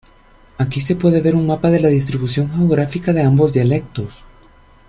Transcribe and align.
Aquí 0.57 0.81
se 0.81 0.95
puede 0.95 1.21
ver 1.21 1.35
un 1.35 1.45
mapa 1.45 1.69
de 1.69 1.79
la 1.79 1.89
distribución 1.89 2.49
geográfica 2.49 3.13
de 3.13 3.21
ambos 3.21 3.53
dialectos. 3.53 4.25